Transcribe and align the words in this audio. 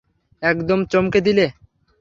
একদম 0.43 0.79
চমকে 0.91 1.19
দিলে! 1.27 1.45